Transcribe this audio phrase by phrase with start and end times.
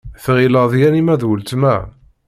[0.23, 1.75] Tɣileḍ Yamina d weltma.